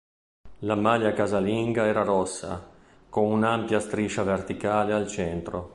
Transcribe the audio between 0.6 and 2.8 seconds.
La maglia casalinga era rossa,